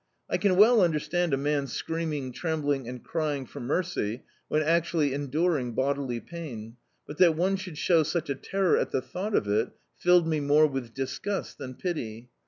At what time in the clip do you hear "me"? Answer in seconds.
10.27-10.39